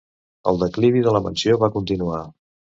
[0.51, 2.27] El declivi de la mansió va continuar.